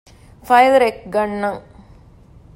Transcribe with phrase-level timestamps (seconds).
[0.47, 1.61] ފައިލް ރެކް ގަންނަން